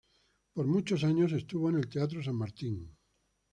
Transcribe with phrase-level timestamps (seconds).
[0.55, 2.97] Por muchos años estuvo en el teatro San Martín.